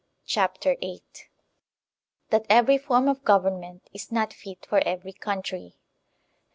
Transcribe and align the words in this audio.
CHAPTER 0.25 0.77
VIII. 0.79 1.03
That 2.31 2.47
Every 2.49 2.79
Form 2.79 3.07
of 3.07 3.23
Government 3.23 3.87
is 3.93 4.11
Not 4.11 4.33
Fit 4.33 4.65
for 4.65 4.79
Every 4.79 5.13
Country. 5.13 5.75